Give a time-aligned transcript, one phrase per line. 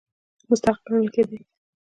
[0.49, 1.39] مستحق ګڼل کېدی.